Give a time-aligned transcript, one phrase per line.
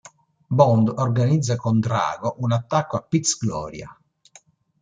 [0.47, 3.95] Bond organizza con Draco un attacco al Piz Gloria.